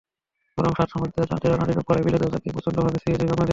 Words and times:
বরং 0.57 0.71
সাত 0.77 0.87
সমুদ্র 0.93 1.17
তেরো 1.41 1.55
নদীর 1.57 1.81
ওপারের 1.81 2.05
বিলেতেও 2.05 2.33
তাঁকে 2.33 2.49
প্রচণ্ডভাবে 2.55 2.97
ছুঁয়ে 2.97 3.17
দেয় 3.19 3.29
বাংলাদেশ। 3.31 3.49